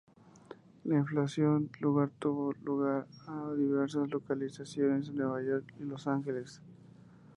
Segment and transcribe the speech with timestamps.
[0.85, 6.59] La filmación lugar tuvo lugar en diversas localizaciones de Nueva York y Los Ángeles.